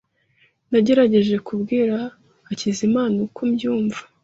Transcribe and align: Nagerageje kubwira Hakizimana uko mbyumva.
Nagerageje 0.69 1.35
kubwira 1.47 1.95
Hakizimana 2.47 3.17
uko 3.25 3.39
mbyumva. 3.49 3.99